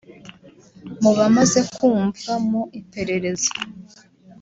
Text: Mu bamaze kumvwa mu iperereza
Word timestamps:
Mu 1.01 1.11
bamaze 1.17 1.59
kumvwa 1.73 2.33
mu 2.49 2.61
iperereza 2.79 3.51